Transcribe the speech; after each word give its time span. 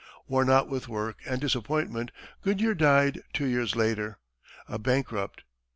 '"Worn 0.27 0.49
out 0.49 0.67
with 0.67 0.87
work 0.87 1.19
and 1.27 1.39
disappointment, 1.39 2.09
Goodyear 2.41 2.73
died 2.73 3.21
two 3.33 3.45
years 3.45 3.75
later, 3.75 4.17
a 4.67 4.79
bankrupt. 4.79 5.43